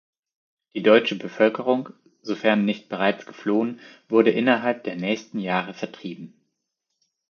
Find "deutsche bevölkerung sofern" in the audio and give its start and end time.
0.81-2.65